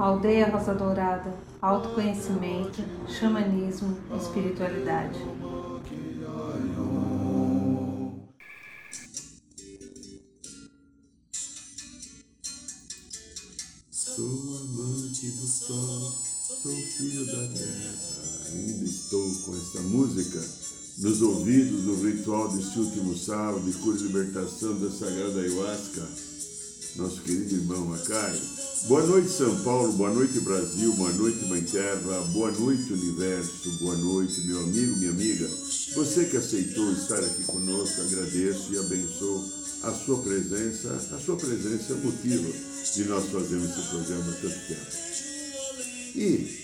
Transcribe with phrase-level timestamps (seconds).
[0.00, 1.30] Aldeia Rosa Dourada,
[1.60, 5.18] autoconhecimento, xamanismo, espiritualidade.
[13.90, 16.12] Sou amante do sol,
[16.62, 18.54] sou filho da terra.
[18.54, 20.40] Ainda estou com essa música
[20.96, 26.29] nos ouvidos do ritual deste último sábado de cura e libertação da Sagrada Ayahuasca.
[26.96, 28.40] Nosso querido irmão Macário.
[28.88, 29.92] Boa noite, São Paulo.
[29.92, 30.92] Boa noite, Brasil.
[30.94, 32.20] Boa noite, Mãe Terra.
[32.32, 33.70] Boa noite, Universo.
[33.80, 35.48] Boa noite, meu amigo, minha amiga.
[35.94, 39.44] Você que aceitou estar aqui conosco, agradeço e abençoo
[39.82, 40.88] a sua presença.
[41.12, 42.52] A sua presença é o motivo
[42.94, 45.10] de nós fazermos esse programa tanto tempo.
[46.16, 46.60] E,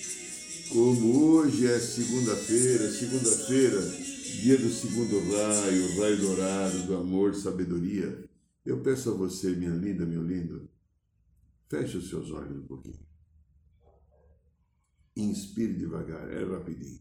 [0.71, 3.81] como hoje é segunda-feira, segunda-feira,
[4.43, 8.19] dia do segundo raio, raio dourado do amor, sabedoria,
[8.67, 10.69] eu peço a você, minha linda, meu lindo,
[11.69, 13.05] Feche os seus olhos um pouquinho.
[15.17, 17.01] Inspire devagar, é rapidinho.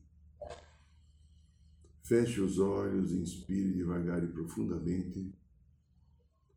[2.02, 5.34] Feche os olhos, inspire devagar e profundamente.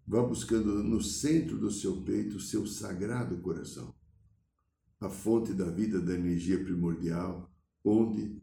[0.07, 3.95] Vá buscando no centro do seu peito o seu sagrado coração,
[4.99, 7.53] a fonte da vida, da energia primordial,
[7.85, 8.41] onde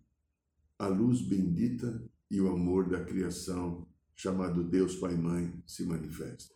[0.77, 6.54] a luz bendita e o amor da criação, chamado Deus Pai e Mãe, se manifesta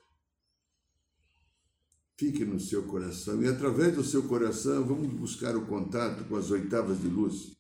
[2.20, 3.42] fique no seu coração.
[3.42, 7.58] E através do seu coração, vamos buscar o contato com as oitavas de luz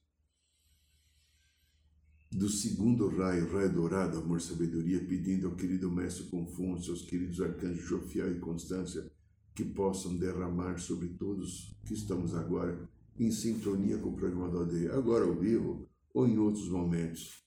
[2.29, 7.85] do segundo raio, raio dourado, amor, sabedoria, pedindo ao querido Mestre Confúcio, aos queridos arcanjos
[7.85, 9.09] Jofiel e Constância,
[9.55, 14.93] que possam derramar sobre todos que estamos agora em sintonia com o programa da aldeia,
[14.93, 17.43] agora ao vivo ou em outros momentos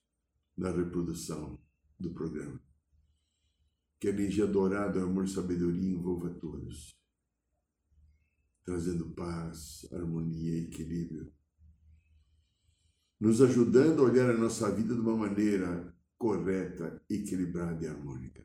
[0.56, 1.58] da reprodução
[2.00, 2.58] do programa.
[4.00, 7.01] Que a energia dourada, amor, sabedoria envolva todos
[8.64, 11.32] trazendo paz, harmonia e equilíbrio,
[13.18, 18.44] nos ajudando a olhar a nossa vida de uma maneira correta, equilibrada e harmônica.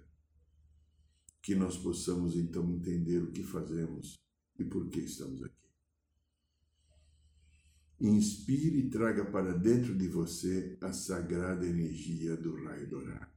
[1.42, 4.20] Que nós possamos então entender o que fazemos
[4.60, 5.56] e por que estamos aqui.
[8.00, 13.37] Inspire e traga para dentro de você a sagrada energia do raio dourado.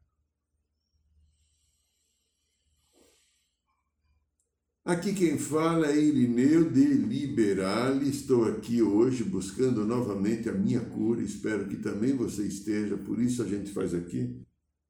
[4.90, 8.08] Aqui quem fala é Irineu de Liberale.
[8.08, 11.22] Estou aqui hoje buscando novamente a minha cura.
[11.22, 12.96] Espero que também você esteja.
[12.96, 14.36] Por isso a gente faz aqui,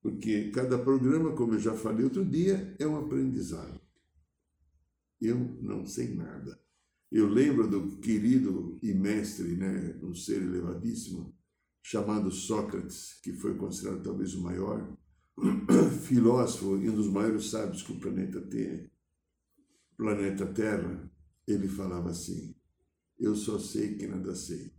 [0.01, 3.79] porque cada programa, como eu já falei outro dia, é um aprendizado.
[5.21, 6.59] Eu não sei nada.
[7.13, 11.37] Eu lembro do querido e mestre, né, um ser elevadíssimo,
[11.83, 14.97] chamado Sócrates, que foi considerado talvez o maior
[16.05, 18.89] filósofo e um dos maiores sábios que o planeta tem
[20.01, 21.13] planeta Terra,
[21.47, 22.57] ele falava assim:
[23.19, 24.73] Eu só sei que nada sei.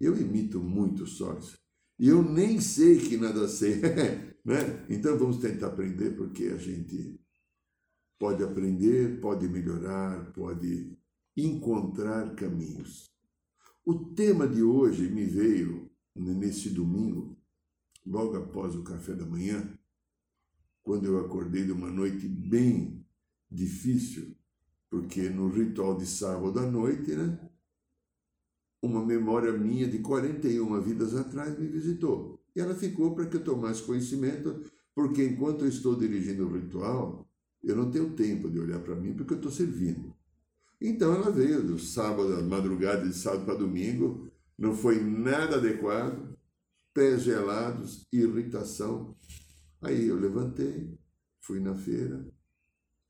[0.00, 1.56] Eu imito muito Sócrates.
[1.98, 3.80] E eu nem sei que nada sei.
[4.46, 4.86] né?
[4.88, 7.18] Então vamos tentar aprender, porque a gente
[8.16, 10.96] pode aprender, pode melhorar, pode
[11.36, 13.10] encontrar caminhos.
[13.84, 17.36] O tema de hoje me veio nesse domingo,
[18.06, 19.76] logo após o café da manhã,
[20.84, 22.95] quando eu acordei de uma noite bem
[23.50, 24.36] difícil,
[24.90, 27.38] porque no ritual de sábado à noite, né,
[28.82, 32.40] uma memória minha de 41 vidas atrás me visitou.
[32.54, 34.62] E ela ficou para que eu tomasse conhecimento,
[34.94, 37.28] porque enquanto eu estou dirigindo o ritual,
[37.62, 40.14] eu não tenho tempo de olhar para mim, porque eu estou servindo.
[40.80, 46.36] Então ela veio do sábado, madrugada de sábado para domingo, não foi nada adequado,
[46.94, 49.16] pés gelados, irritação.
[49.82, 50.98] Aí eu levantei,
[51.40, 52.26] fui na feira,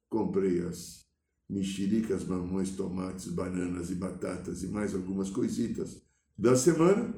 [0.09, 1.07] Comprei as
[1.49, 6.03] mexericas, mamões, tomates, bananas e batatas e mais algumas coisitas
[6.37, 7.15] da semana.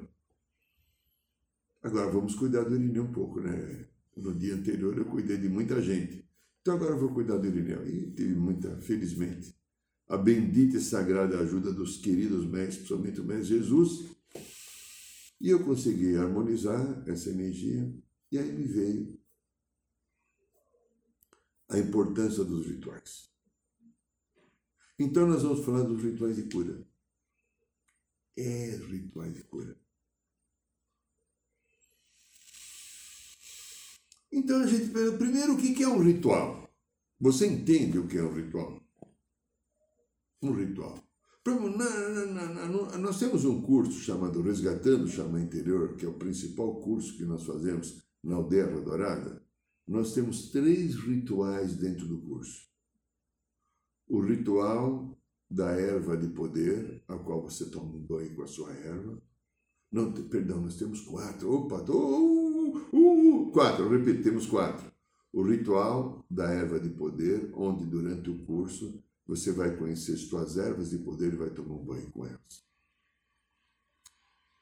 [1.83, 3.87] Agora vamos cuidar do Irineu um pouco, né?
[4.17, 6.29] No dia anterior eu cuidei de muita gente.
[6.61, 7.87] Então agora eu vou cuidar do Irineu.
[7.87, 9.55] E tive muita, felizmente,
[10.09, 14.07] a bendita e sagrada ajuda dos queridos mestres, principalmente o mestre Jesus.
[15.41, 17.91] E eu consegui harmonizar essa energia.
[18.31, 19.18] E aí me veio
[21.69, 23.29] a importância dos rituais.
[24.99, 26.85] Então, nós vamos falar dos rituais de cura.
[28.37, 29.79] É rituais de cura.
[34.33, 36.69] Então, a gente primeiro, o que é um ritual?
[37.21, 38.83] Você entende o que é um ritual?
[40.43, 41.03] Um ritual.
[43.01, 47.25] Nós temos um curso chamado Resgatando o Xamã Interior, que é o principal curso que
[47.25, 49.48] nós fazemos na Aldeia Dourada
[49.89, 52.69] nós temos três rituais dentro do curso.
[54.07, 55.19] O ritual
[55.51, 59.21] da erva de poder, a qual você toma um banho com a sua erva.
[59.91, 61.51] Não, perdão, nós temos quatro.
[61.51, 64.93] Opa, uh, uh, uh, quatro, repito, temos quatro.
[65.33, 70.91] O ritual da erva de poder, onde durante o curso você vai conhecer suas ervas
[70.91, 72.67] de poder e vai tomar um banho com elas.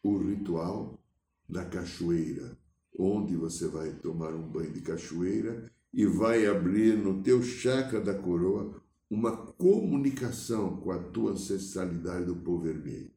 [0.04, 1.00] O ritual
[1.48, 2.56] da cachoeira,
[2.98, 8.14] onde você vai tomar um banho de cachoeira e vai abrir no teu chakra da
[8.14, 13.10] coroa uma comunicação com a tua ancestralidade do povo vermelho.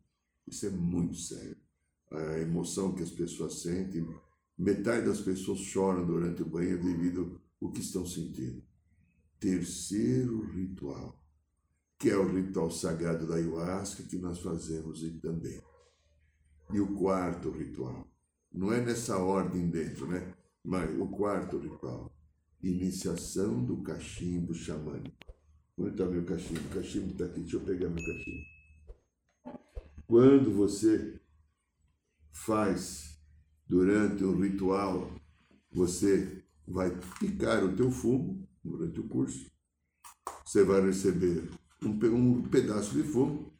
[0.47, 1.57] Isso é muito sério.
[2.11, 4.07] A emoção que as pessoas sentem,
[4.57, 8.63] metade das pessoas choram durante o banho devido ao que estão sentindo.
[9.39, 11.17] Terceiro ritual,
[11.97, 15.61] que é o ritual sagrado da ayahuasca que nós fazemos também.
[16.71, 18.07] E o quarto ritual,
[18.51, 20.33] não é nessa ordem dentro, né?
[20.63, 22.11] Mas o quarto ritual,
[22.61, 25.15] iniciação do cachimbo xamânico.
[25.77, 26.59] Onde está meu cachimbo?
[26.59, 28.45] O cachimbo está aqui, deixa eu pegar meu cachimbo.
[30.05, 31.19] Quando você
[32.31, 33.17] faz
[33.67, 35.11] durante o ritual,
[35.71, 39.49] você vai picar o teu fumo durante o curso.
[40.43, 41.49] Você vai receber
[41.83, 43.53] um, um pedaço de fumo,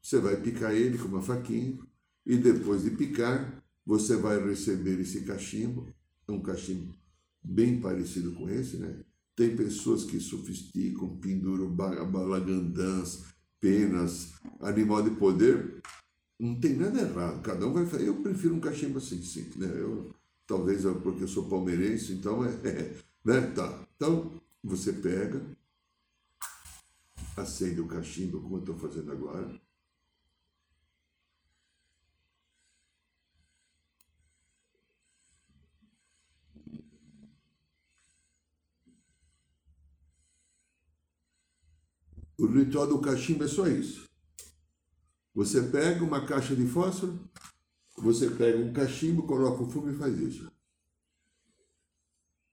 [0.00, 1.78] você vai picar ele com uma faquinha
[2.24, 5.86] e depois de picar, você vai receber esse cachimbo,
[6.28, 6.94] um cachimbo
[7.42, 9.00] bem parecido com esse, né?
[9.34, 13.24] Tem pessoas que sofisticam, penduram balagandãs,
[13.58, 15.82] penas, animal de poder.
[16.38, 17.42] Não tem nada errado.
[17.42, 18.08] Cada um vai fazer.
[18.08, 19.50] Eu prefiro um cachimbo assim, sim.
[19.56, 19.66] Né?
[19.74, 20.14] Eu,
[20.46, 22.96] talvez porque eu sou palmeirense, então é, é.
[23.24, 23.40] Né?
[23.54, 23.86] Tá.
[23.96, 25.40] Então, você pega,
[27.36, 29.60] acende o cachimbo, como eu estou fazendo agora.
[42.42, 44.10] O ritual do cachimbo é só isso.
[45.32, 47.30] Você pega uma caixa de fósforo,
[47.96, 50.50] você pega um cachimbo, coloca o fumo e faz isso.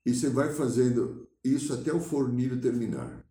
[0.05, 3.25] E você vai fazendo isso até o fornilho terminar.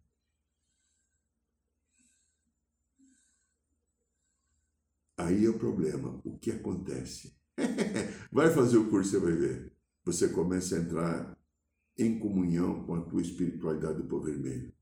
[5.16, 6.20] Aí é o problema.
[6.24, 7.38] O que acontece?
[8.32, 9.72] vai fazer o curso, você vai ver.
[10.04, 11.38] Você começa a entrar
[11.96, 14.76] em comunhão com a tua espiritualidade do povo vermelho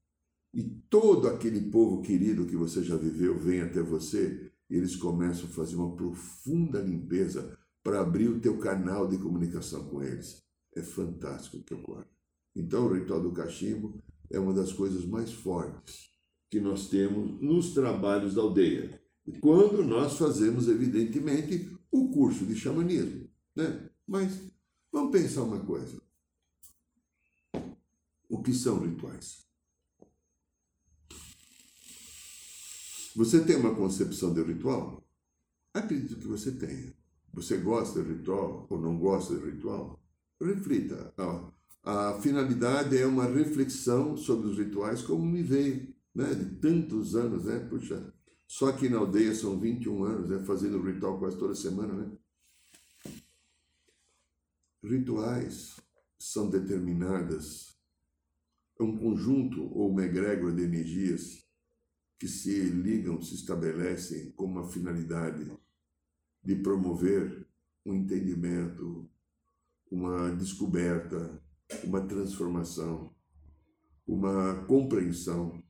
[0.53, 5.53] e todo aquele povo querido que você já viveu vem até você, eles começam a
[5.53, 10.43] fazer uma profunda limpeza para abrir o teu canal de comunicação com eles.
[10.75, 12.07] É fantástico o que ocorre.
[12.55, 16.11] Então, o ritual do cachimbo é uma das coisas mais fortes
[16.51, 19.01] que nós temos nos trabalhos da aldeia.
[19.41, 23.29] Quando nós fazemos, evidentemente, o curso de xamanismo.
[23.55, 23.89] Né?
[24.07, 24.41] Mas
[24.93, 26.01] vamos pensar uma coisa.
[28.29, 29.46] O que são rituais?
[33.17, 35.03] Você tem uma concepção de ritual?
[35.73, 36.93] Acredito que você tenha.
[37.33, 39.99] Você gosta de ritual ou não gosta de ritual?
[40.39, 41.15] Reflita.
[41.83, 46.35] A finalidade é uma reflexão sobre os rituais como me veio, né?
[46.35, 47.59] De tantos anos, né?
[47.61, 48.13] Puxa,
[48.47, 50.45] só aqui na aldeia são 21 anos, né?
[50.45, 52.13] Fazendo ritual quase toda semana, né?
[54.85, 55.77] Rituais
[56.19, 57.79] são determinadas
[58.79, 61.46] um conjunto ou uma egrégora de energias
[62.19, 65.51] que se ligam, se estabelecem com uma finalidade
[66.43, 67.47] de promover
[67.85, 69.09] um entendimento,
[69.91, 71.43] uma descoberta,
[71.85, 73.15] uma transformação,
[74.07, 75.63] uma compreensão,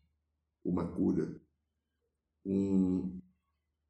[0.64, 1.40] uma cura,
[2.44, 3.20] um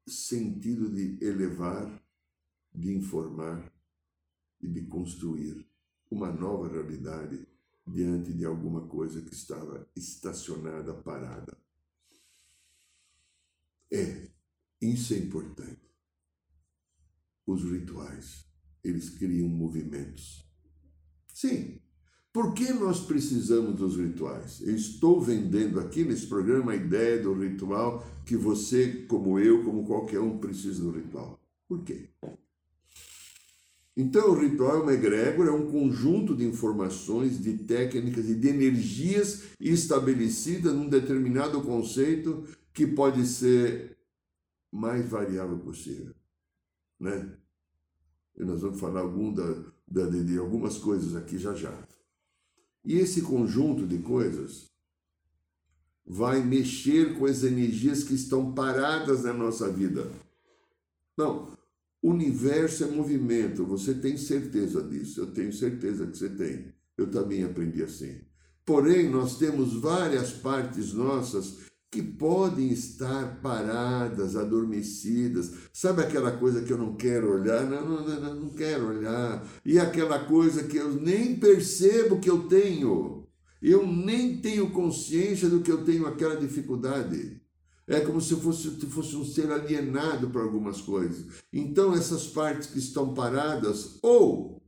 [0.07, 2.01] sentido de elevar,
[2.73, 3.71] de informar
[4.61, 5.67] e de construir
[6.09, 7.45] uma nova realidade
[7.85, 11.57] diante de alguma coisa que estava estacionada, parada.
[13.91, 14.27] É,
[14.81, 15.87] isso é importante.
[17.45, 18.45] Os rituais,
[18.83, 20.45] eles criam movimentos.
[21.33, 21.79] Sim.
[22.33, 24.61] Por que nós precisamos dos rituais?
[24.61, 29.85] Eu estou vendendo aqui nesse programa a ideia do ritual que você, como eu, como
[29.85, 31.39] qualquer um, precisa do ritual.
[31.67, 32.09] Por quê?
[33.95, 38.47] Então, o ritual é uma egrégora, é um conjunto de informações, de técnicas e de
[38.49, 42.43] energias estabelecidas num determinado conceito
[42.77, 43.97] que pode ser
[44.71, 46.13] mais variável possível,
[46.99, 47.35] né?
[48.37, 51.75] E nós vamos falar algum da, da, de algumas coisas aqui já já.
[52.85, 54.69] E esse conjunto de coisas
[56.05, 60.11] vai mexer com as energias que estão paradas na nossa vida.
[61.17, 61.57] Não,
[61.99, 66.71] o universo é movimento, você tem certeza disso, eu tenho certeza que você tem.
[66.95, 68.21] Eu também aprendi assim.
[68.63, 71.65] Porém, nós temos várias partes nossas
[71.97, 75.51] que podem estar paradas, adormecidas.
[75.73, 77.63] Sabe aquela coisa que eu não quero olhar?
[77.65, 79.43] Não, não, não, não quero olhar.
[79.65, 83.27] E aquela coisa que eu nem percebo que eu tenho.
[83.59, 87.41] Eu nem tenho consciência do que eu tenho aquela dificuldade.
[87.87, 91.25] É como se fosse, fosse um ser alienado para algumas coisas.
[91.51, 94.61] Então, essas partes que estão paradas, ou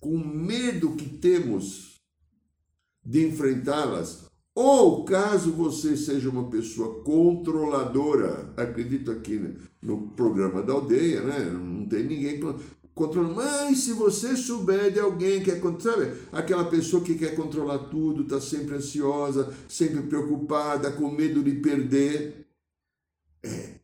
[0.00, 2.00] com medo que temos
[3.04, 11.22] de enfrentá-las, ou caso você seja uma pessoa controladora, acredito aqui no programa da aldeia,
[11.22, 11.38] né?
[11.50, 12.40] Não tem ninguém
[12.94, 13.34] controlando.
[13.34, 18.22] Mas se você souber de alguém que é, sabe, aquela pessoa que quer controlar tudo,
[18.22, 22.46] está sempre ansiosa, sempre preocupada, com medo de perder,
[23.42, 23.80] é,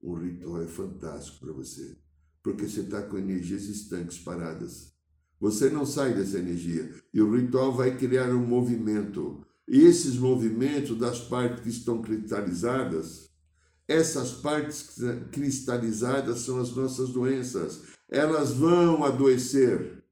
[0.00, 1.96] o ritual é fantástico para você,
[2.42, 4.92] porque você está com energias estanques paradas.
[5.40, 9.44] Você não sai dessa energia e o ritual vai criar um movimento
[9.80, 13.30] esses movimentos das partes que estão cristalizadas,
[13.88, 14.98] essas partes
[15.32, 17.82] cristalizadas são as nossas doenças.
[18.08, 20.04] Elas vão adoecer.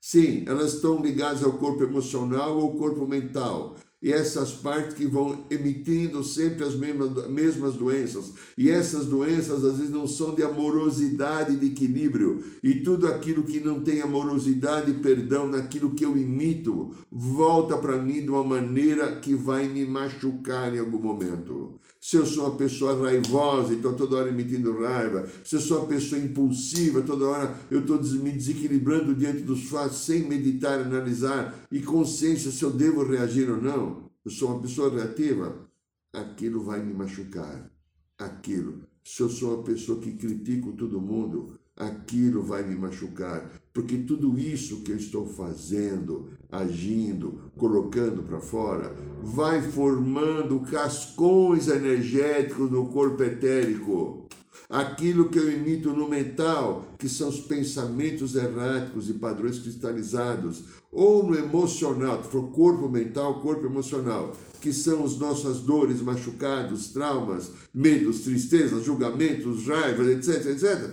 [0.00, 5.06] Sim, elas estão ligadas ao corpo emocional ou ao corpo mental e essas partes que
[5.06, 8.32] vão emitindo sempre as mesmas, mesmas doenças.
[8.56, 12.44] E essas doenças às vezes não são de amorosidade, de equilíbrio.
[12.62, 18.00] E tudo aquilo que não tem amorosidade e perdão naquilo que eu imito, volta para
[18.00, 21.78] mim de uma maneira que vai me machucar em algum momento.
[22.00, 25.78] Se eu sou uma pessoa raivosa e estou toda hora emitindo raiva, se eu sou
[25.78, 31.66] uma pessoa impulsiva, toda hora eu estou me desequilibrando diante dos fatos sem meditar, analisar
[31.72, 35.68] e consciência se eu devo reagir ou não, eu sou uma pessoa reativa,
[36.12, 37.70] aquilo vai me machucar.
[38.18, 38.82] Aquilo.
[39.04, 44.36] Se eu sou uma pessoa que critico todo mundo, aquilo vai me machucar, porque tudo
[44.38, 53.22] isso que eu estou fazendo, agindo, colocando para fora, vai formando cascões energéticos no corpo
[53.22, 54.26] etérico.
[54.68, 61.22] Aquilo que eu emito no mental, que são os pensamentos erráticos e padrões cristalizados, ou
[61.22, 67.50] no emocional, se for corpo mental, corpo emocional, que são as nossas dores, machucados, traumas,
[67.72, 70.90] medos, tristezas, julgamentos, raivas, etc, etc.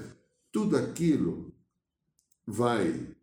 [0.51, 1.53] Tudo aquilo
[2.45, 3.15] vai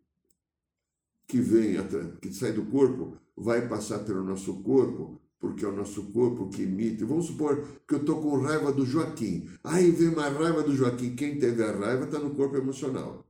[1.27, 1.77] que vem,
[2.21, 6.61] que sai do corpo, vai passar pelo nosso corpo, porque é o nosso corpo que
[6.61, 7.03] emite.
[7.03, 9.49] Vamos supor que eu estou com raiva do Joaquim.
[9.61, 11.17] Aí vem uma raiva do Joaquim.
[11.17, 13.25] Quem teve a raiva está no corpo emocional.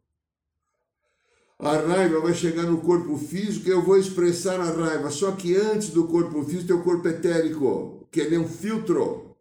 [1.58, 5.10] A raiva vai chegar no corpo físico e eu vou expressar a raiva.
[5.10, 9.36] Só que antes do corpo físico tem o corpo etérico, que ele é um filtro.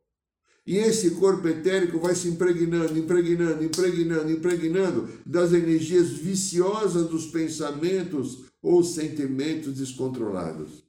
[0.67, 8.45] E esse corpo etérico vai se impregnando, impregnando, impregnando, impregnando das energias viciosas dos pensamentos
[8.63, 10.82] ou sentimentos descontrolados.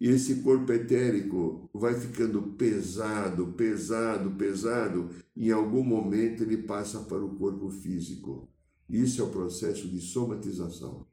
[0.00, 7.24] E esse corpo etérico vai ficando pesado, pesado, pesado, em algum momento ele passa para
[7.24, 8.48] o corpo físico.
[8.88, 11.06] Isso é o processo de somatização.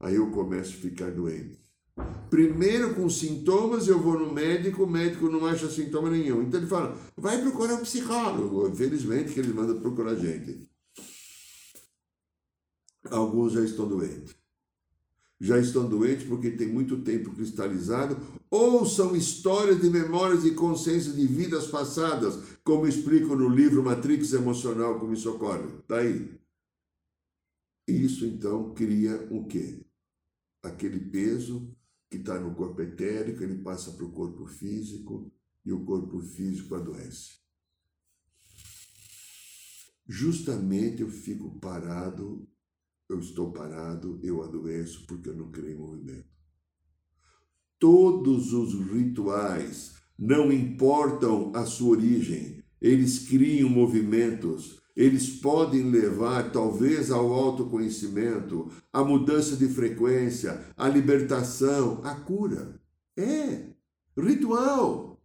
[0.00, 1.62] Aí eu começo a ficar doente.
[2.28, 6.42] Primeiro com sintomas, eu vou no médico, o médico não acha sintoma nenhum.
[6.42, 8.68] Então ele fala, vai procurar um psicólogo.
[8.68, 10.68] Infelizmente que ele manda procurar gente.
[13.08, 14.41] Alguns já estão doentes.
[15.42, 18.16] Já estão doentes porque tem muito tempo cristalizado,
[18.48, 24.32] ou são histórias de memórias e consciência de vidas passadas, como explico no livro Matrix
[24.34, 25.66] Emocional, como isso ocorre.
[25.80, 26.38] Está aí.
[27.88, 29.84] Isso então cria o quê?
[30.62, 31.76] Aquele peso
[32.08, 35.28] que está no corpo etérico, ele passa para o corpo físico
[35.64, 37.40] e o corpo físico adoece.
[40.06, 42.48] Justamente eu fico parado,
[43.12, 46.26] eu estou parado, eu adoeço porque eu não creio em movimento.
[47.78, 57.10] Todos os rituais, não importam a sua origem, eles criam movimentos, eles podem levar talvez
[57.10, 62.80] ao autoconhecimento, à mudança de frequência, à libertação, à cura.
[63.16, 63.72] É
[64.16, 65.20] ritual.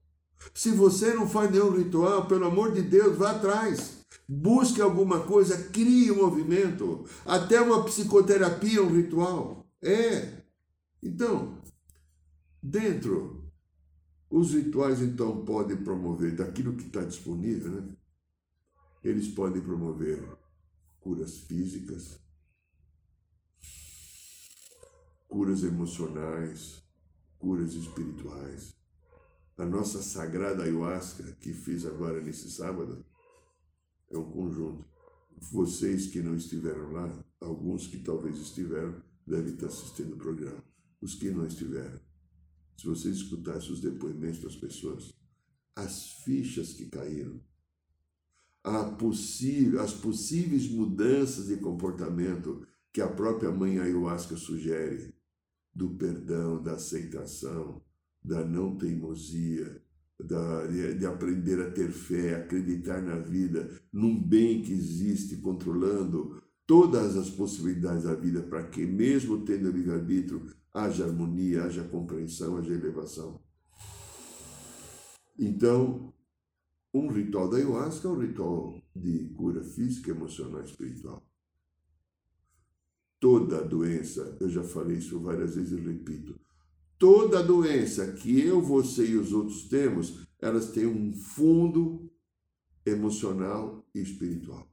[0.53, 3.96] Se você não faz nenhum ritual, pelo amor de Deus, vá atrás.
[4.27, 7.05] Busque alguma coisa, crie um movimento.
[7.25, 9.65] Até uma psicoterapia um ritual.
[9.81, 10.43] É.
[11.01, 11.61] Então,
[12.61, 13.51] dentro,
[14.29, 17.95] os rituais então podem promover daquilo que está disponível, né?
[19.03, 20.21] Eles podem promover
[20.99, 22.19] curas físicas,
[25.27, 26.83] curas emocionais,
[27.39, 28.75] curas espirituais.
[29.57, 33.05] A nossa sagrada ayahuasca, que fiz agora nesse sábado,
[34.09, 34.85] é um conjunto.
[35.39, 40.63] Vocês que não estiveram lá, alguns que talvez estiveram, devem estar assistindo o programa.
[40.99, 41.99] Os que não estiveram,
[42.75, 45.13] se vocês escutassem os depoimentos das pessoas,
[45.75, 47.39] as fichas que caíram,
[48.97, 55.15] possível, as possíveis mudanças de comportamento que a própria mãe ayahuasca sugere,
[55.73, 57.81] do perdão, da aceitação,
[58.23, 59.81] da não teimosia,
[60.19, 66.41] da, de, de, aprender a ter fé, acreditar na vida, num bem que existe controlando
[66.65, 72.73] todas as possibilidades da vida, para que, mesmo tendo livre-arbítrio, haja harmonia, haja compreensão, haja
[72.73, 73.39] elevação.
[75.37, 76.13] Então,
[76.93, 81.23] um ritual da ayahuasca é um ritual de cura física, emocional e espiritual.
[83.19, 86.39] Toda doença, eu já falei isso várias vezes e repito,
[86.97, 92.11] toda doença que eu, você e os outros temos, elas têm um fundo
[92.85, 94.67] emocional e espiritual.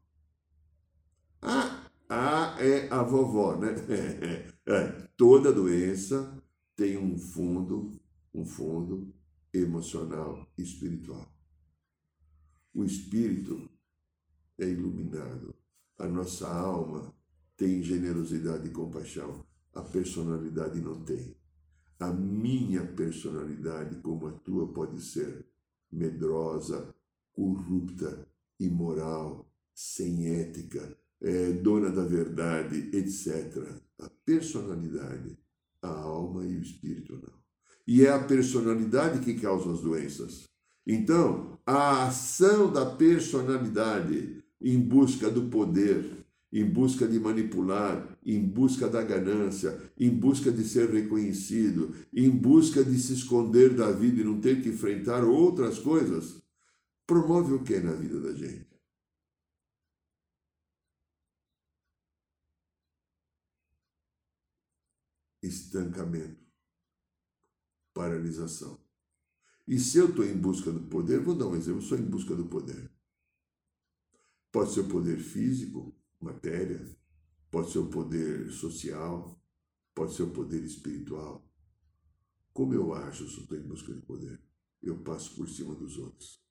[1.43, 3.75] Ah, ah é a vovó, né?
[4.67, 6.43] É, toda doença
[6.75, 8.01] tem um fundo,
[8.33, 9.15] um fundo
[9.53, 11.31] emocional e espiritual.
[12.73, 13.69] O espírito
[14.59, 15.55] é iluminado.
[15.99, 17.15] A nossa alma
[17.59, 19.45] tem generosidade e compaixão.
[19.75, 21.37] A personalidade não tem.
[22.05, 25.47] A minha personalidade, como a tua, pode ser
[25.91, 26.95] medrosa,
[27.33, 28.29] corrupta,
[28.61, 33.81] imoral, sem ética, é, dona da verdade, etc.
[33.99, 35.39] A personalidade,
[35.81, 37.33] a alma e o espírito não.
[37.87, 40.45] E é a personalidade que causa as doenças.
[40.87, 46.24] Então, a ação da personalidade em busca do poder,
[46.55, 52.85] em busca de manipular, em busca da ganância, em busca de ser reconhecido, em busca
[52.85, 56.41] de se esconder da vida e não ter que enfrentar outras coisas,
[57.09, 58.73] promove o que na vida da gente?
[65.43, 66.41] Estancamento,
[67.93, 68.79] paralisação.
[69.67, 72.05] E se eu estou em busca do poder, vou dar um exemplo, eu sou em
[72.05, 72.89] busca do poder.
[74.53, 75.93] Pode ser o poder físico,
[76.25, 76.85] matéria,
[77.51, 79.41] pode ser o poder social,
[79.95, 81.47] pode ser o poder espiritual.
[82.53, 84.41] Como eu acho eu estou em busca de poder?
[84.83, 86.43] Eu passo por cima dos outros.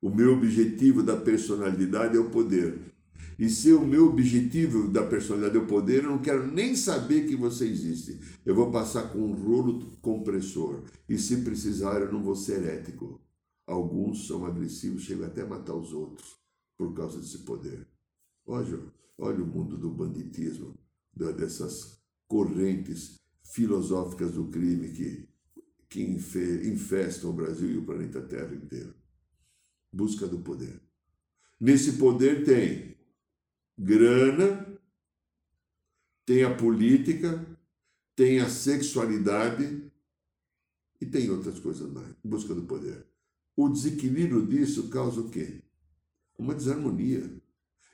[0.00, 2.94] O meu objetivo da personalidade é o poder.
[3.38, 7.26] E se o meu objetivo da personalidade é o poder, eu não quero nem saber
[7.26, 8.20] que você existe.
[8.44, 10.84] Eu vou passar com um rolo compressor.
[11.08, 13.20] E se precisar, eu não vou ser ético.
[13.66, 16.36] Alguns são agressivos, chegam até a matar os outros
[16.76, 17.87] por causa desse poder.
[18.48, 18.80] Olha,
[19.18, 20.74] olha o mundo do banditismo,
[21.14, 25.28] dessas correntes filosóficas do crime que,
[25.86, 28.94] que infestam o Brasil e o planeta Terra inteiro.
[29.92, 30.80] Busca do poder.
[31.60, 32.96] Nesse poder tem
[33.76, 34.80] grana,
[36.24, 37.46] tem a política,
[38.16, 39.92] tem a sexualidade
[40.98, 43.06] e tem outras coisas mais, busca do poder.
[43.54, 45.62] O desequilíbrio disso causa o quê?
[46.38, 47.46] Uma desarmonia.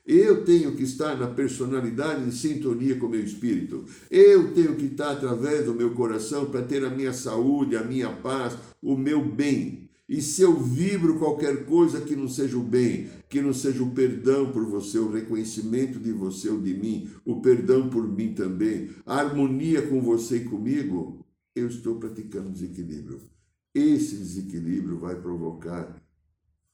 [0.05, 3.85] Eu tenho que estar na personalidade em sintonia com o meu espírito.
[4.11, 8.11] Eu tenho que estar através do meu coração para ter a minha saúde, a minha
[8.11, 9.89] paz, o meu bem.
[10.07, 13.89] E se eu vibro qualquer coisa que não seja o bem, que não seja o
[13.89, 18.91] perdão por você, o reconhecimento de você ou de mim, o perdão por mim também,
[19.07, 23.21] a harmonia com você e comigo, eu estou praticando desequilíbrio.
[23.73, 25.99] Esse desequilíbrio vai provocar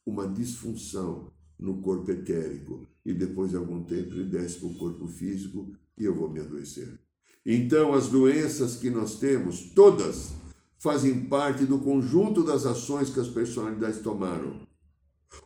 [0.06, 5.08] uma disfunção no corpo etérico e depois de algum tempo ele desce para o corpo
[5.08, 7.00] físico e eu vou me adoecer.
[7.46, 10.34] Então, as doenças que nós temos, todas,
[10.78, 14.68] fazem parte do conjunto das ações que as personalidades tomaram.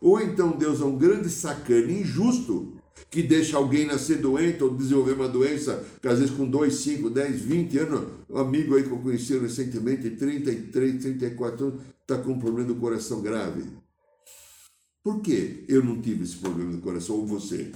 [0.02, 2.74] Ou então Deus é um grande sacana injusto
[3.10, 7.10] que deixa alguém nascer doente ou desenvolver uma doença que às vezes com 2, 5,
[7.10, 12.32] 10, 20 anos, um amigo aí que eu conheci recentemente, 33, 34 anos, está com
[12.32, 13.64] um problema do coração grave.
[15.06, 17.72] Por que eu não tive esse problema do coração ou você?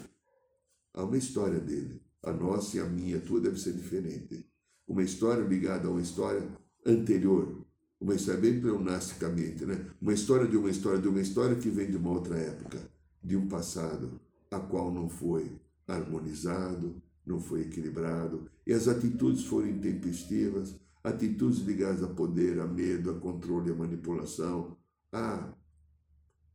[0.95, 2.01] Há uma história dele.
[2.23, 4.49] A nossa e a minha, a tua deve ser diferente.
[4.87, 6.41] Uma história ligada a uma história
[6.83, 7.63] anterior,
[8.01, 9.91] uma história bem pleonasticamente, né?
[10.01, 12.79] Uma história de uma história de uma história que vem de uma outra época,
[13.23, 15.51] de um passado a qual não foi
[15.87, 23.11] harmonizado, não foi equilibrado, e as atitudes foram intempestivas, atitudes ligadas a poder, a medo,
[23.11, 24.75] a controle, a manipulação,
[25.13, 25.53] a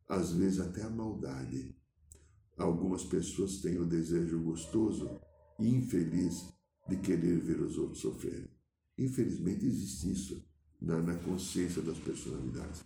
[0.07, 1.75] às vezes até a maldade.
[2.57, 5.19] Algumas pessoas têm o desejo gostoso
[5.59, 6.47] e infeliz
[6.87, 8.49] de querer ver os outros sofrerem.
[8.97, 10.45] Infelizmente existe isso
[10.81, 12.83] na, na consciência das personalidades.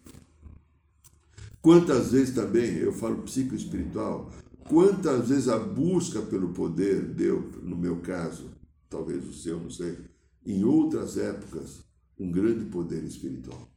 [1.62, 4.32] Quantas vezes também, eu falo psicoespiritual,
[4.70, 8.50] quantas vezes a busca pelo poder deu, no meu caso,
[8.90, 9.98] talvez o seu, não sei,
[10.46, 11.84] em outras épocas,
[12.18, 13.70] um grande poder espiritual.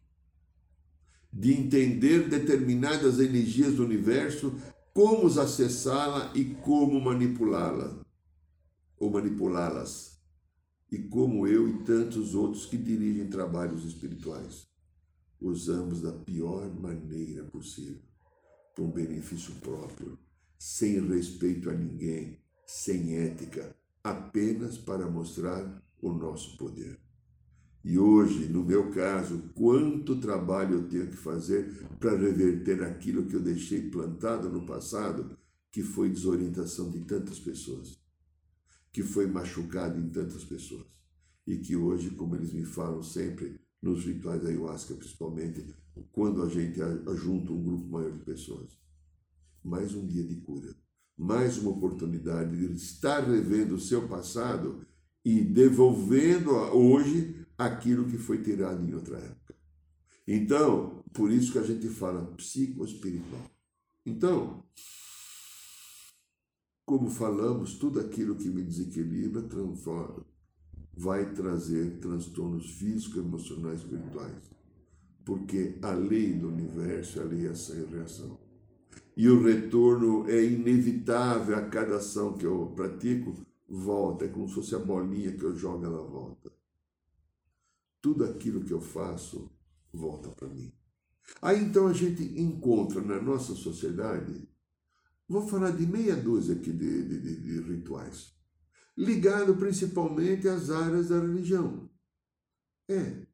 [1.33, 4.55] De entender determinadas energias do universo,
[4.93, 8.05] como acessá-la e como manipulá-la
[8.99, 10.21] ou manipulá-las.
[10.91, 14.67] E como eu e tantos outros que dirigem trabalhos espirituais,
[15.41, 18.03] usamos da pior maneira possível,
[18.75, 20.19] para um benefício próprio,
[20.59, 27.01] sem respeito a ninguém, sem ética, apenas para mostrar o nosso poder.
[27.85, 33.35] E hoje, no meu caso, quanto trabalho eu tenho que fazer para reverter aquilo que
[33.35, 35.37] eu deixei plantado no passado,
[35.71, 37.99] que foi desorientação de tantas pessoas,
[38.93, 40.87] que foi machucado em tantas pessoas,
[41.45, 45.75] e que hoje, como eles me falam sempre, nos rituais da ayahuasca principalmente,
[46.13, 48.79] quando a gente ajunta um grupo maior de pessoas.
[49.65, 50.73] Mais um dia de cura,
[51.19, 54.87] mais uma oportunidade de estar revendo o seu passado
[55.25, 59.55] e devolvendo hoje aquilo que foi tirado em outra época.
[60.27, 63.51] Então, por isso que a gente fala psicoespiritual.
[64.07, 64.65] Então,
[66.85, 70.25] como falamos, tudo aquilo que me desequilibra transforma,
[70.95, 74.51] vai trazer transtornos físicos, emocionais espirituais.
[75.25, 78.39] Porque a lei do universo é a lei ação e reação.
[79.17, 83.35] E o retorno é inevitável a cada ação que eu pratico,
[83.69, 86.62] volta, é como se fosse a bolinha que eu jogo, ela volta
[88.03, 89.49] tudo aquilo que eu faço
[89.93, 90.75] volta para mim.
[91.41, 94.49] Aí então a gente encontra na nossa sociedade,
[95.29, 98.35] vou falar de meia dúzia aqui de, de, de rituais,
[98.97, 101.89] ligado principalmente às áreas da religião.
[102.89, 103.27] É.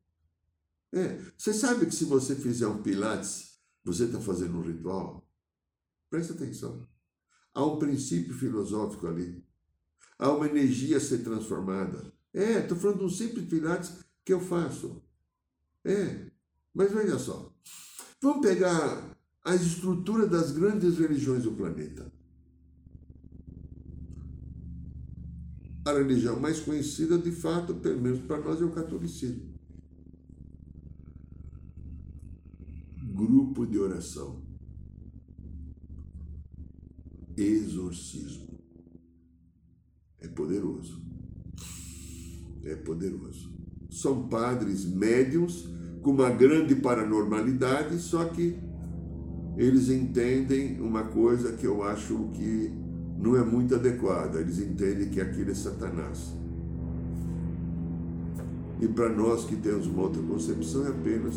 [0.92, 1.18] É.
[1.37, 5.26] Você sabe que se você fizer um pilates, você está fazendo um ritual?
[6.11, 6.87] Presta atenção.
[7.54, 9.44] Há um princípio filosófico ali.
[10.18, 12.12] Há uma energia a ser transformada.
[12.33, 15.03] É, estou falando de um simples pilates que eu faço.
[15.83, 16.31] É,
[16.75, 17.51] mas veja só.
[18.21, 22.12] Vamos pegar as estruturas das grandes religiões do planeta.
[25.87, 29.59] A religião mais conhecida, de fato, pelo menos para nós, é o catolicismo.
[33.14, 34.43] Grupo de oração.
[37.35, 38.61] Exorcismo.
[40.19, 41.03] É poderoso.
[42.62, 43.58] É poderoso
[43.88, 45.68] são padres médiums
[46.03, 48.57] com uma grande paranormalidade, só que
[49.57, 52.72] eles entendem uma coisa que eu acho que
[53.18, 54.38] não é muito adequada.
[54.38, 56.33] Eles entendem que aquilo é Satanás.
[58.81, 61.35] E para nós que temos uma outra concepção, é apenas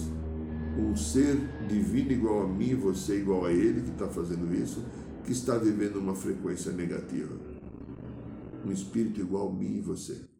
[0.77, 1.35] um ser
[1.67, 4.83] divino igual a mim, você igual a ele, que está fazendo isso,
[5.25, 7.35] que está vivendo uma frequência negativa.
[8.63, 10.30] Um espírito igual a mim e você.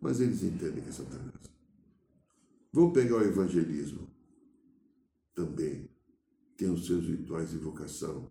[0.00, 1.50] Mas eles entendem que é Satanás.
[2.72, 4.08] Vamos pegar o evangelismo.
[5.34, 5.88] Também
[6.56, 8.30] tem os seus rituais de vocação,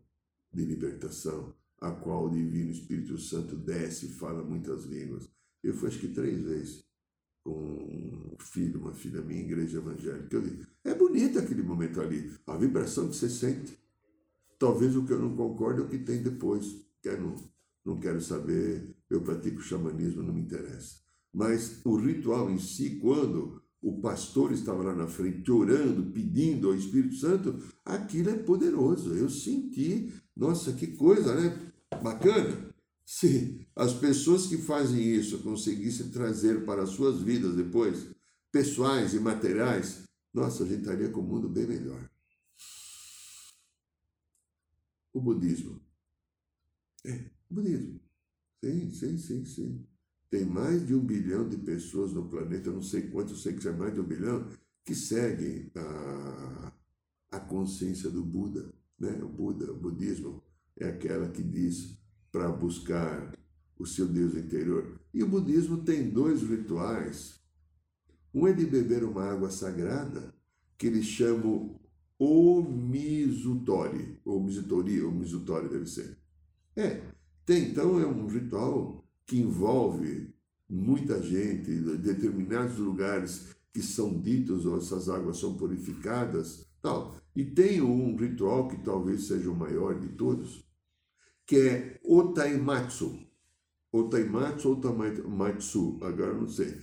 [0.51, 5.29] de libertação, a qual o Divino Espírito Santo desce e fala muitas línguas.
[5.63, 6.89] Eu fui acho que três vezes
[7.43, 10.35] com um filho, uma filha minha, igreja evangélica.
[10.35, 13.77] Eu digo, é bonito aquele momento ali, a vibração que você sente.
[14.57, 16.85] Talvez o que eu não concordo é o que tem depois.
[17.01, 17.35] Quero, não,
[17.85, 20.97] não quero saber, eu pratico xamanismo, não me interessa.
[21.33, 26.75] Mas o ritual em si, quando o pastor estava lá na frente orando, pedindo ao
[26.75, 29.13] Espírito Santo, aquilo é poderoso.
[29.13, 31.71] Eu senti, nossa, que coisa, né?
[32.01, 32.73] Bacana.
[33.05, 38.09] Se as pessoas que fazem isso conseguissem trazer para as suas vidas depois,
[38.51, 42.09] pessoais e materiais, nossa, a gente estaria com o mundo bem melhor.
[45.13, 45.81] O budismo.
[47.05, 47.99] É, budismo.
[48.63, 49.88] Sim, sim, sim, sim.
[50.29, 53.53] Tem mais de um bilhão de pessoas no planeta, eu não sei quanto, eu sei
[53.53, 54.47] que é mais de um bilhão,
[54.83, 56.73] que seguem a,
[57.31, 58.71] a consciência do Buda.
[58.99, 59.19] Né?
[59.23, 60.43] O Buda, o budismo,
[60.77, 61.97] é aquela que diz
[62.31, 63.37] para buscar
[63.77, 64.99] o seu Deus interior.
[65.13, 67.39] E o budismo tem dois rituais.
[68.33, 70.33] Um é de beber uma água sagrada,
[70.77, 71.79] que eles chamam
[72.19, 76.17] Omizutori, ou Mizutori, ou deve ser.
[76.75, 77.01] É,
[77.45, 78.98] tem, então é um ritual
[79.29, 80.33] que envolve
[80.67, 87.15] muita gente, determinados lugares que são ditos ou essas águas são purificadas, tal.
[87.35, 90.67] E tem um ritual que talvez seja o maior de todos,
[91.45, 93.19] que é Otaimatsu.
[93.91, 96.75] Otaimatsu ou Otaimatsu, agora não sei.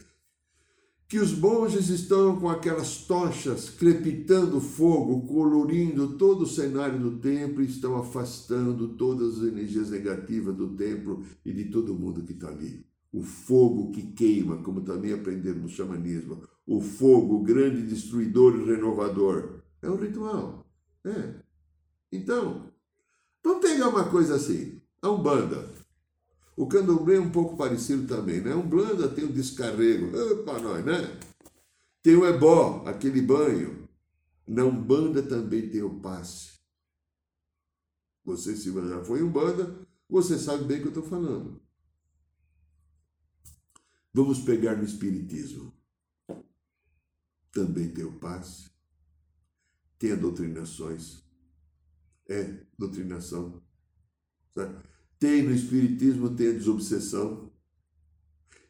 [1.08, 7.62] Que os monges estão com aquelas tochas crepitando fogo, colorindo todo o cenário do templo
[7.62, 12.48] e estão afastando todas as energias negativas do templo e de todo mundo que está
[12.48, 12.84] ali.
[13.12, 16.42] O fogo que queima, como também aprendemos no xamanismo.
[16.66, 19.60] O fogo, grande destruidor e renovador.
[19.80, 20.66] É um ritual.
[21.04, 21.34] É.
[22.10, 22.72] Então,
[23.44, 24.80] vamos pegar uma coisa assim.
[25.00, 25.85] A Umbanda.
[26.56, 28.52] O candomblé é um pouco parecido também, né?
[28.52, 30.16] A Umbanda tem o descarrego.
[30.32, 31.20] Opa, nós, né?
[32.02, 33.86] Tem o ebó, aquele banho.
[34.46, 36.52] Na Umbanda também tem o passe.
[38.24, 41.60] Você se já foi Umbanda, você sabe bem o que eu estou falando.
[44.14, 45.74] Vamos pegar no Espiritismo.
[47.52, 48.70] Também tem o passe.
[49.98, 51.22] Tem a doutrinações.
[52.26, 53.62] É, doutrinação.
[54.54, 54.95] Sabe?
[55.18, 57.50] Tem no Espiritismo, tem a desobsessão.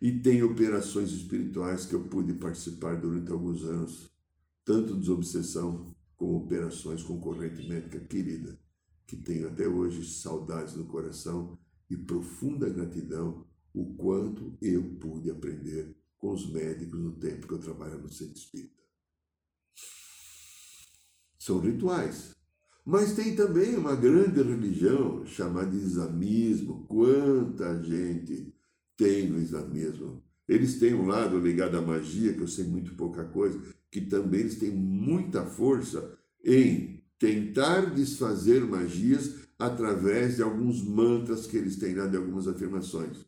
[0.01, 4.11] E tem operações espirituais que eu pude participar durante alguns anos.
[4.65, 8.59] Tanto desobsessão como operações com corrente médica querida,
[9.07, 15.95] que tenho até hoje saudades no coração e profunda gratidão o quanto eu pude aprender
[16.19, 18.83] com os médicos no tempo que eu trabalho no centro espírita.
[21.39, 22.36] São rituais.
[22.87, 26.87] Mas tem também uma grande religião chamada islamismo.
[26.87, 28.55] Quanta gente
[28.97, 30.23] tem no islamismo.
[30.49, 34.41] Eles têm um lado ligado à magia, que eu sei muito pouca coisa, que também
[34.41, 41.93] eles têm muita força em tentar desfazer magias através de alguns mantras que eles têm
[41.93, 43.27] lá, de algumas afirmações.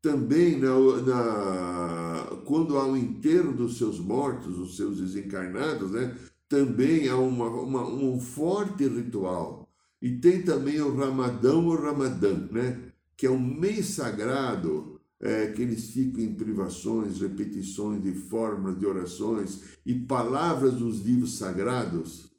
[0.00, 0.70] Também, na,
[1.02, 6.16] na, quando há o enterro dos seus mortos, os seus desencarnados, né,
[6.48, 9.68] também há uma, uma, um forte ritual.
[10.00, 15.62] E tem também o Ramadão ou Ramadã, né, que é um mês sagrado é, que
[15.62, 22.30] eles ficam em privações, repetições de fórmulas de orações e palavras dos livros sagrados.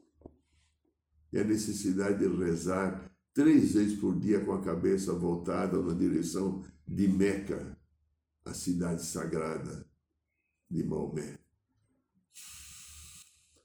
[1.33, 6.63] E a necessidade de rezar três vezes por dia com a cabeça voltada na direção
[6.87, 7.77] de Meca,
[8.45, 9.85] a cidade sagrada
[10.69, 11.46] de Maomé.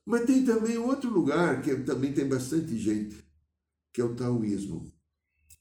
[0.04, 3.24] Mas tem também outro lugar que também tem bastante gente,
[3.92, 4.92] que é o taoísmo.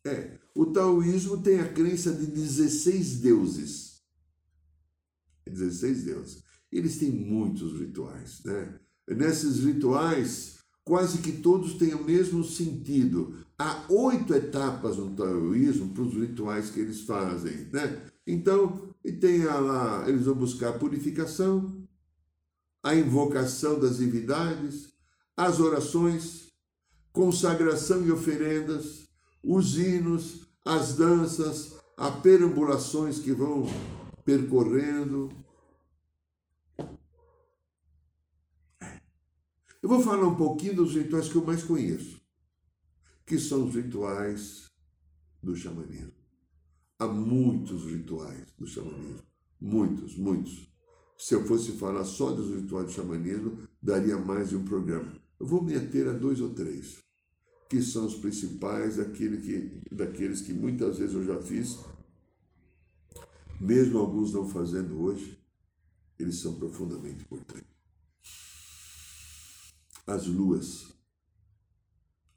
[0.03, 4.01] É, o taoísmo tem a crença de 16 deuses.
[5.45, 6.43] 16 deuses.
[6.71, 8.79] Eles têm muitos rituais, né?
[9.07, 13.45] Nesses rituais, quase que todos têm o mesmo sentido.
[13.59, 18.07] Há oito etapas no taoísmo para os rituais que eles fazem, né?
[18.25, 21.80] Então, tem lá, eles vão buscar a purificação,
[22.83, 24.91] a invocação das divindades,
[25.37, 26.51] as orações,
[27.11, 29.07] consagração e oferendas,
[29.43, 33.65] os hinos, as danças, as perambulações que vão
[34.23, 35.29] percorrendo.
[39.81, 42.21] Eu vou falar um pouquinho dos rituais que eu mais conheço,
[43.25, 44.65] que são os rituais
[45.41, 46.13] do xamanismo.
[46.99, 49.23] Há muitos rituais do xamanismo,
[49.59, 50.70] muitos, muitos.
[51.21, 55.21] Se eu fosse falar só dos rituais do xamanismo, daria mais de um programa.
[55.39, 56.97] Eu vou me ater a dois ou três
[57.69, 61.77] que são os principais, aquele que, daqueles que muitas vezes eu já fiz,
[63.59, 65.39] mesmo alguns não fazendo hoje,
[66.17, 67.71] eles são profundamente importantes.
[70.07, 70.91] As luas,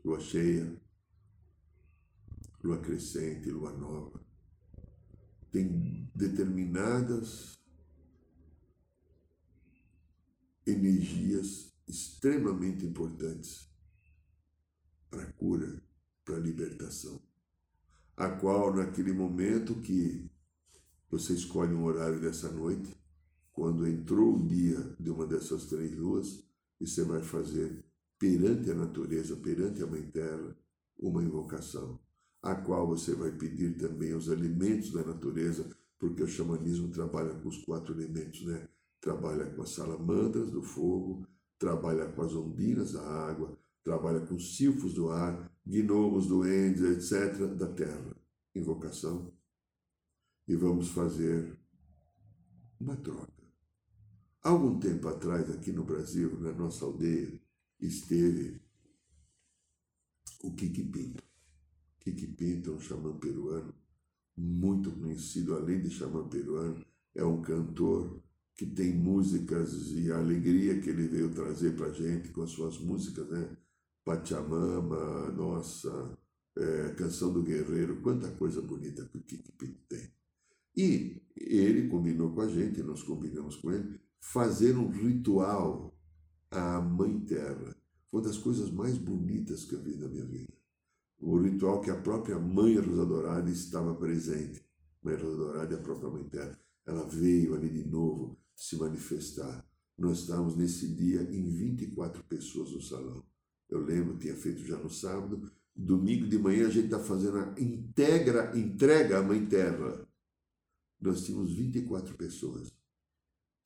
[0.04, 0.78] lua cheia,
[2.62, 4.20] lua crescente, lua nova,
[5.50, 7.54] têm determinadas
[10.66, 13.68] energias extremamente importantes
[15.10, 15.82] para a cura,
[16.24, 17.20] para a libertação.
[18.16, 20.30] A qual, naquele momento que
[21.10, 22.96] você escolhe um horário dessa noite,
[23.52, 26.44] quando entrou o dia de uma dessas três luas,
[26.80, 27.84] você vai fazer
[28.18, 30.56] perante a natureza, perante a Mãe Terra,
[30.98, 32.00] uma invocação,
[32.42, 37.48] a qual você vai pedir também os alimentos da natureza, porque o xamanismo trabalha com
[37.48, 38.68] os quatro elementos, né?
[39.04, 41.26] Trabalha com as salamandras do fogo,
[41.58, 47.66] trabalha com as ondinas da água, trabalha com silfos do ar, gnomos, duendes, etc., da
[47.66, 48.16] terra.
[48.54, 49.30] Invocação.
[50.48, 51.54] E vamos fazer
[52.80, 53.44] uma troca.
[54.42, 57.38] Algum tempo atrás, aqui no Brasil, na nossa aldeia,
[57.78, 58.58] esteve
[60.42, 61.22] o Kiki Pinto.
[62.00, 63.74] Kiki Pinto é um xamã peruano,
[64.34, 66.82] muito conhecido, além de xamã peruano,
[67.14, 68.23] é um cantor
[68.56, 72.50] que tem músicas e a alegria que ele veio trazer para a gente com as
[72.50, 73.56] suas músicas, né?
[74.04, 76.16] Pachamama, nossa,
[76.56, 80.12] é, Canção do Guerreiro, quanta coisa bonita que o Kiki Pinto tem.
[80.76, 85.96] E ele combinou com a gente, nós combinamos com ele, fazer um ritual
[86.50, 87.76] à Mãe Terra.
[88.10, 90.52] Foi uma das coisas mais bonitas que eu vi na minha vida.
[91.18, 94.64] O ritual que a própria Mãe Rosa Dourada estava presente.
[95.02, 96.58] Mãe Rosa Dourada é a própria Mãe Terra.
[96.86, 99.66] Ela veio ali de novo se manifestar.
[99.96, 103.24] Nós estávamos nesse dia em 24 pessoas no salão.
[103.68, 105.50] Eu lembro, tinha feito já no sábado.
[105.74, 110.06] Domingo de manhã a gente está fazendo a integra, entrega à Mãe Terra.
[111.00, 112.72] Nós tínhamos 24 pessoas.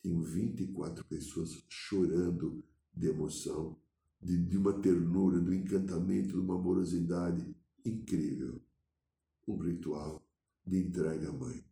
[0.02, 3.78] Tinham 24 pessoas chorando de emoção,
[4.20, 8.60] de, de uma ternura, do encantamento, de uma amorosidade incrível.
[9.46, 10.22] Um ritual
[10.66, 11.64] de entrega à mãe.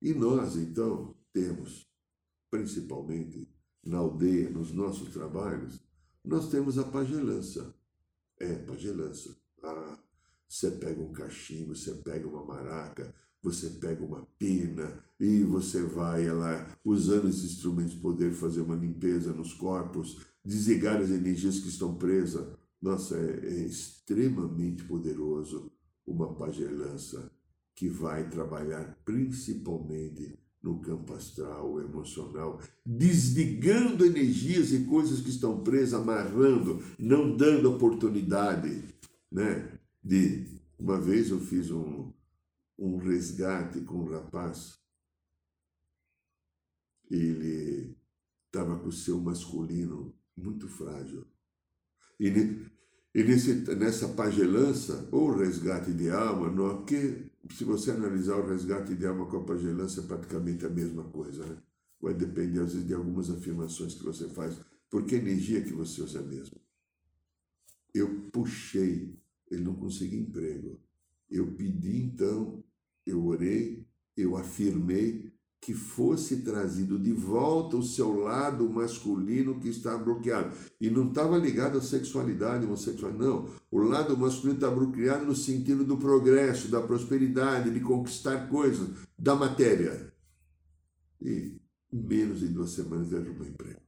[0.00, 1.87] E nós, então, temos,
[2.50, 3.48] principalmente
[3.84, 5.80] na aldeia, nos nossos trabalhos,
[6.24, 7.74] nós temos a pagelança.
[8.38, 9.36] É, pagelança.
[9.62, 9.98] Ah,
[10.48, 16.28] você pega um cachimbo, você pega uma maraca, você pega uma pena e você vai
[16.30, 21.68] lá, usando esses instrumentos de poder, fazer uma limpeza nos corpos, desligar as energias que
[21.68, 22.56] estão presas.
[22.80, 25.72] Nossa, é, é extremamente poderoso
[26.06, 27.30] uma pagelança
[27.74, 35.94] que vai trabalhar principalmente no campo astral, emocional, desligando energias e coisas que estão presas,
[35.94, 38.82] amarrando, não dando oportunidade,
[39.30, 39.78] né?
[40.02, 40.46] De
[40.78, 42.12] uma vez eu fiz um,
[42.78, 44.78] um resgate com um rapaz,
[47.10, 47.96] ele
[48.46, 51.26] estava com o seu masculino muito frágil.
[52.18, 52.28] E,
[53.14, 58.94] e nesse, nessa pagelança, ou resgate de alma, não, que se você analisar o resgate
[58.94, 61.46] de alma com a pagelança, é praticamente a mesma coisa.
[61.46, 61.56] Né?
[62.00, 64.58] Vai depender, às vezes, de algumas afirmações que você faz,
[64.90, 66.58] porque a energia que você usa é a mesma.
[67.94, 69.18] Eu puxei,
[69.50, 70.80] ele não conseguia emprego.
[71.30, 72.62] Eu pedi, então,
[73.04, 75.27] eu orei, eu afirmei
[75.60, 80.56] que fosse trazido de volta o seu lado masculino que está bloqueado.
[80.80, 83.48] E não estava ligado à sexualidade homossexual, não.
[83.70, 89.34] O lado masculino está bloqueado no sentido do progresso, da prosperidade, de conquistar coisas, da
[89.34, 90.12] matéria.
[91.20, 91.56] E
[91.92, 93.80] em menos de duas semanas ele arrumou emprego.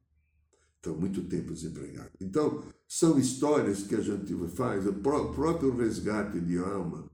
[0.81, 2.11] Então, muito tempo desempregado.
[2.21, 7.10] Então, são histórias que a gente faz, o próprio resgate de alma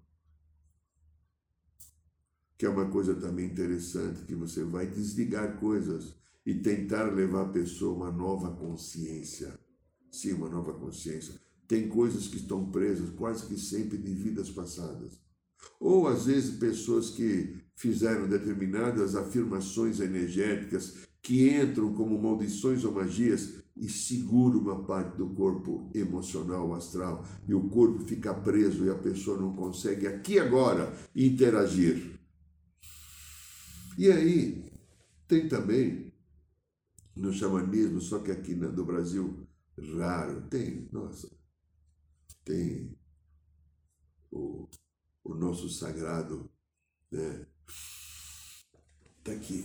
[2.58, 6.14] que é uma coisa também interessante, que você vai desligar coisas
[6.44, 9.58] e tentar levar a pessoa a uma nova consciência.
[10.10, 11.34] Sim, uma nova consciência.
[11.68, 15.20] Tem coisas que estão presas quase que sempre de vidas passadas.
[15.80, 23.54] Ou às vezes pessoas que fizeram determinadas afirmações energéticas que entram como maldições ou magias
[23.76, 28.94] e seguram uma parte do corpo emocional, astral, e o corpo fica preso e a
[28.94, 32.15] pessoa não consegue aqui agora interagir.
[33.98, 34.70] E aí,
[35.26, 36.12] tem também
[37.16, 39.46] no xamanismo, só que aqui no Brasil,
[39.96, 41.30] raro, tem, nossa,
[42.44, 42.96] tem
[44.30, 44.68] o,
[45.24, 46.50] o nosso sagrado,
[47.11, 47.46] né?
[49.24, 49.64] Tá aqui.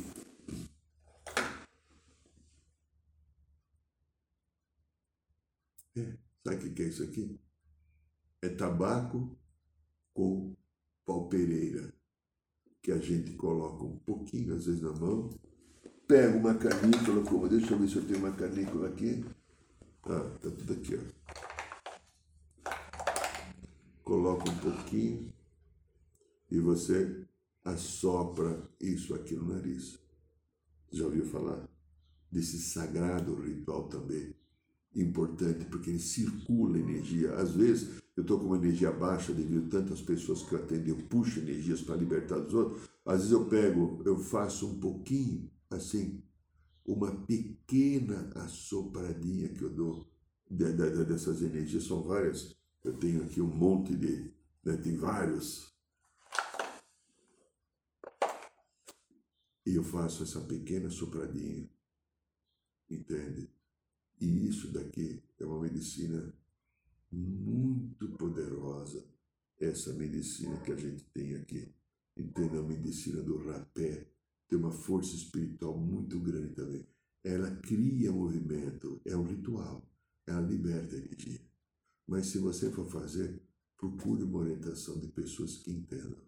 [5.96, 7.40] É, sabe o que é isso aqui?
[8.42, 9.38] É tabaco
[10.14, 10.56] com
[11.06, 11.94] pau pereira
[12.82, 15.30] que a gente coloca um pouquinho, às vezes, na mão,
[16.08, 19.24] pega uma canícula, como, deixa eu ver se eu tenho uma canícula aqui.
[20.04, 21.22] Ah, tá tudo aqui, ó.
[24.04, 25.32] Coloca um pouquinho
[26.50, 27.26] e você
[27.64, 30.00] assopra isso aqui no nariz.
[30.92, 31.70] Já ouviu falar
[32.32, 34.36] desse sagrado ritual também?
[34.94, 37.36] Importante, porque ele circula energia.
[37.36, 40.90] Às vezes eu estou com uma energia baixa devido a tantas pessoas que eu atendo,
[40.90, 42.90] eu puxo energias para libertar dos outros.
[43.06, 46.22] Às vezes eu pego, eu faço um pouquinho, assim,
[46.86, 50.12] uma pequena assopradinha que eu dou
[50.50, 51.86] de, de, dessas energias.
[51.86, 54.30] São várias, eu tenho aqui um monte de,
[54.64, 55.72] né, tem vários.
[59.66, 61.70] E eu faço essa pequena sopradinha,
[62.90, 63.50] entende?
[64.20, 66.34] E isso daqui é uma medicina
[67.12, 69.06] muito poderosa
[69.60, 71.74] essa medicina que a gente tem aqui.
[72.18, 74.08] Entenda a medicina do rapé,
[74.48, 76.86] tem uma força espiritual muito grande também.
[77.24, 79.88] Ela cria movimento, é um ritual,
[80.26, 81.42] ela liberta energia.
[82.08, 83.42] Mas se você for fazer,
[83.78, 86.20] procure uma orientação de pessoas que entendam.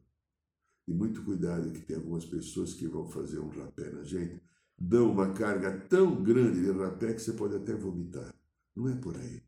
[0.88, 4.42] E muito cuidado que tem algumas pessoas que vão fazer um rapé na gente,
[4.78, 8.34] dão uma carga tão grande de rapé que você pode até vomitar.
[8.76, 9.42] Não é por aí.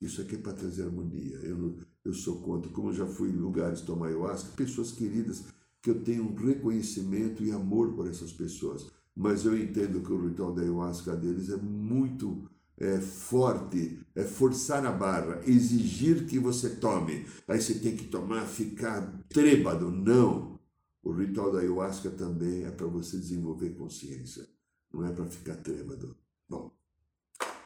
[0.00, 1.36] Isso aqui é para trazer harmonia.
[1.38, 2.70] Eu, eu sou contra.
[2.70, 5.44] Como eu já fui em lugares tomar ayahuasca, pessoas queridas
[5.82, 8.86] que eu tenho um reconhecimento e amor por essas pessoas.
[9.14, 14.84] Mas eu entendo que o ritual da ayahuasca deles é muito é, forte, é forçar
[14.84, 17.26] a barra, exigir que você tome.
[17.48, 19.90] Aí você tem que tomar, ficar trêbado.
[19.90, 20.56] Não!
[21.02, 24.44] O ritual da ayahuasca também é para você desenvolver consciência,
[24.92, 26.16] não é para ficar trêbado.
[26.48, 26.72] Bom,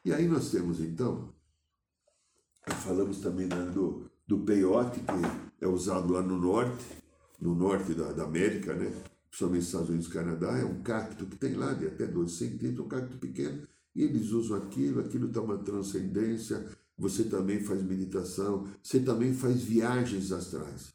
[0.04, 1.32] E aí nós temos então,
[2.68, 6.84] falamos também né, do, do peiote, que é usado lá no norte,
[7.40, 8.92] no norte da, da América, né?
[9.28, 12.36] principalmente nos Estados Unidos e Canadá, é um cacto que tem lá de até 12
[12.36, 17.82] centímetros, um cacto pequeno, e eles usam aquilo, aquilo está uma transcendência, você também faz
[17.82, 20.92] meditação, você também faz viagens astrais.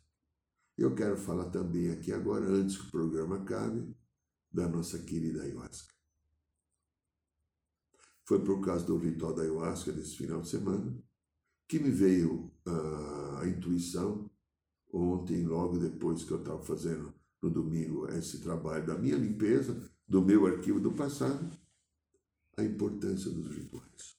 [0.78, 3.96] Eu quero falar também aqui agora, antes que o programa acabe,
[4.52, 5.94] da nossa querida ayahuasca.
[8.26, 10.96] Foi por causa do ritual da ayahuasca desse final de semana
[11.68, 14.30] que me veio uh, a intuição
[14.94, 20.22] ontem, logo depois que eu estava fazendo no domingo esse trabalho da minha limpeza, do
[20.22, 21.50] meu arquivo do passado,
[22.58, 24.16] a importância dos rituais.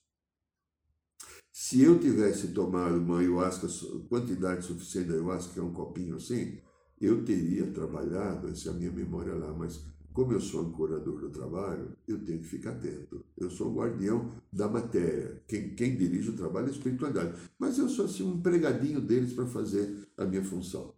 [1.50, 3.66] Se eu tivesse tomado uma ayahuasca,
[4.08, 6.60] quantidade suficiente de ayahuasca, que é um copinho assim,
[7.00, 9.82] eu teria trabalhado, essa é a minha memória lá, mas
[10.16, 13.22] como eu sou ancorador do trabalho, eu tenho que ficar atento.
[13.36, 15.42] Eu sou o guardião da matéria.
[15.46, 17.38] Quem, quem dirige o trabalho é a espiritualidade.
[17.58, 20.94] Mas eu sou assim um empregadinho deles para fazer a minha função.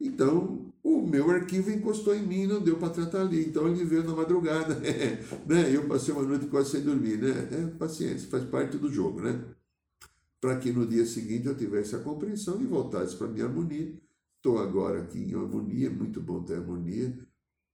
[0.00, 3.46] Então, o meu arquivo encostou em mim, não deu para tratar ali.
[3.46, 4.74] Então, ele veio na madrugada.
[5.46, 5.72] né?
[5.72, 7.18] Eu passei uma noite quase sem dormir.
[7.18, 7.30] Né?
[7.52, 9.20] É paciência, faz parte do jogo.
[9.20, 9.44] né?
[10.40, 13.94] Para que no dia seguinte eu tivesse a compreensão e voltasse para minha harmonia.
[14.38, 17.16] Estou agora aqui em harmonia, é muito bom ter harmonia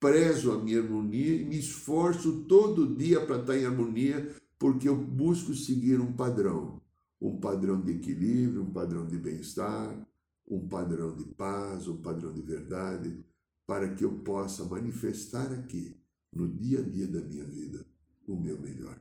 [0.07, 4.97] prezo a minha harmonia e me esforço todo dia para estar em harmonia, porque eu
[4.97, 6.81] busco seguir um padrão,
[7.21, 10.07] um padrão de equilíbrio, um padrão de bem-estar,
[10.47, 13.19] um padrão de paz, um padrão de verdade,
[13.67, 15.97] para que eu possa manifestar aqui,
[16.33, 17.85] no dia a dia da minha vida,
[18.29, 19.01] o meu melhor.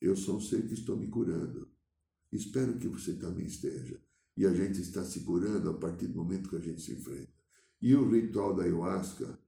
[0.00, 1.68] Eu sou um ser que estou me curando.
[2.32, 4.00] Espero que você também esteja.
[4.36, 7.32] E a gente está se curando a partir do momento que a gente se enfrenta.
[7.80, 9.38] E o ritual da ayahuasca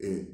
[0.00, 0.26] é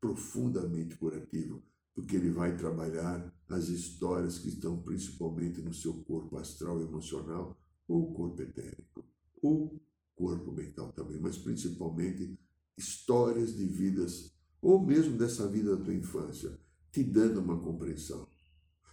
[0.00, 1.62] profundamente curativo,
[1.94, 7.58] porque ele vai trabalhar as histórias que estão principalmente no seu corpo astral emocional
[7.88, 9.04] ou corpo etérico,
[9.42, 9.82] ou
[10.14, 12.38] corpo mental também, mas principalmente
[12.76, 16.58] histórias de vidas, ou mesmo dessa vida da tua infância,
[16.92, 18.28] te dando uma compreensão.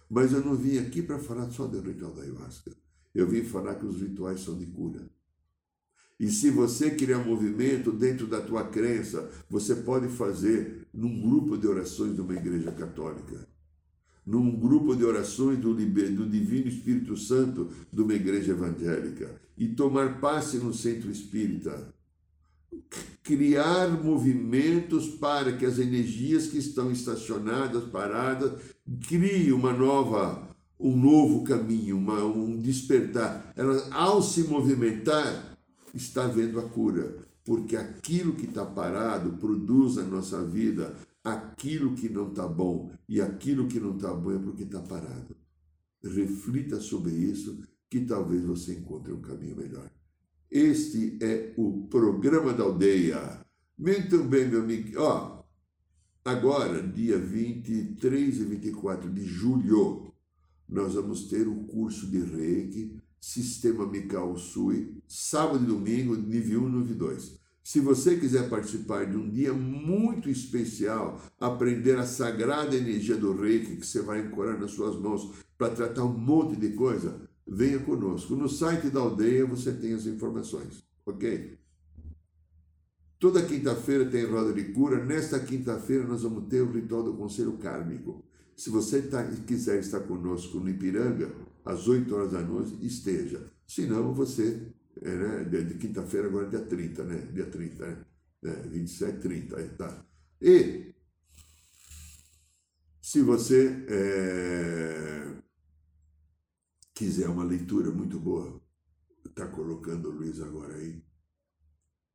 [0.08, 2.76] Mas eu não vim aqui para falar só do ritual da ayahuasca.
[3.14, 5.10] Eu vim falar que os rituais são de cura.
[6.18, 11.66] E se você criar movimento dentro da tua crença, você pode fazer num grupo de
[11.66, 13.46] orações de uma igreja católica,
[14.24, 20.18] num grupo de orações do, do Divino Espírito Santo de uma igreja evangélica, e tomar
[20.18, 21.94] passe no centro espírita.
[23.22, 28.52] Criar movimentos para que as energias que estão estacionadas, paradas,
[29.06, 30.48] criem uma nova,
[30.78, 33.52] um novo caminho, uma, um despertar.
[33.56, 35.55] Elas, ao se movimentar,
[35.96, 40.94] está vendo a cura, porque aquilo que está parado produz na nossa vida
[41.24, 45.36] aquilo que não está bom, e aquilo que não está bom é porque está parado.
[46.04, 47.58] Reflita sobre isso,
[47.90, 49.90] que talvez você encontre um caminho melhor.
[50.48, 53.44] Este é o programa da aldeia.
[53.76, 55.00] Muito bem, meu amigo.
[55.00, 55.42] Ó,
[56.24, 60.12] agora, dia 23 e 24 de julho,
[60.68, 66.68] nós vamos ter o curso de reiki Sistema Mikao Sui, sábado e domingo, nível 1
[66.68, 67.40] e nível 2.
[67.60, 73.78] Se você quiser participar de um dia muito especial, aprender a sagrada energia do reiki
[73.78, 78.36] que você vai ancorar nas suas mãos para tratar um monte de coisa, venha conosco.
[78.36, 81.58] No site da aldeia você tem as informações, ok?
[83.18, 85.04] Toda quinta-feira tem roda de cura.
[85.04, 88.24] Nesta quinta-feira nós vamos ter o ritual do Conselho Kármico.
[88.56, 91.30] Se você tá, quiser estar conosco no Ipiranga,
[91.62, 93.52] às 8 horas da noite, esteja.
[93.66, 97.18] Se não, você, é, né, de, quinta-feira, agora é dia 30, né?
[97.32, 98.06] Dia 30, né?
[98.44, 100.06] É, 27, 30, aí tá.
[100.40, 100.94] E
[103.02, 105.42] se você é,
[106.94, 108.62] quiser uma leitura muito boa,
[109.24, 111.04] está colocando o Luiz agora aí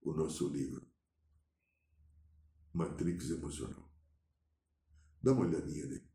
[0.02, 0.82] o nosso livro,
[2.74, 3.92] Matrix Emocional.
[5.22, 6.11] Dá uma olhadinha nele.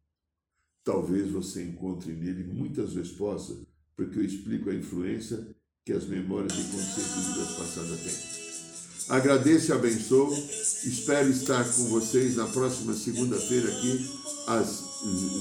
[0.86, 3.56] Talvez você encontre nele muitas respostas,
[3.96, 5.44] porque eu explico a influência
[5.84, 9.16] que as memórias de consciência de vidas passadas têm.
[9.16, 10.32] Agradeço e abençoo.
[10.32, 14.08] Espero estar com vocês na próxima segunda-feira aqui,
[14.46, 14.84] às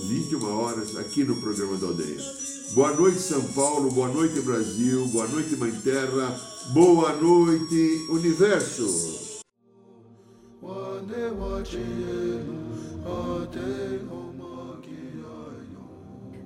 [0.09, 2.21] 21 horas, aqui no programa da Aldeia.
[2.73, 3.91] Boa noite, São Paulo.
[3.91, 5.07] Boa noite, Brasil.
[5.09, 6.41] Boa noite, Mãe Terra.
[6.73, 9.35] Boa noite, Universo.